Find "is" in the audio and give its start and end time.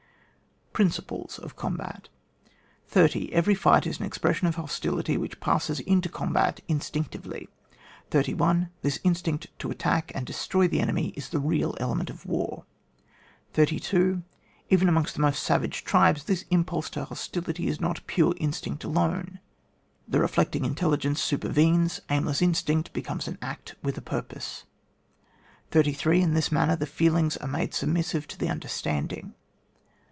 3.85-3.99, 11.17-11.27, 17.67-17.81